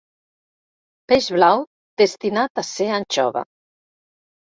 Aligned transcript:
Peix 1.13 1.27
blau 1.35 1.63
destinat 2.05 2.65
a 2.65 2.67
ser 2.73 2.91
anxova. 2.99 3.49